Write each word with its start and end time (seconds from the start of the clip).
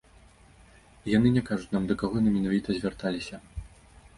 І 1.09 1.13
яны 1.17 1.29
не 1.35 1.43
кажуць 1.49 1.69
нам, 1.75 1.83
да 1.91 1.99
каго 2.05 2.13
яны 2.23 2.33
менавіта 2.39 2.69
звярталіся. 2.79 3.35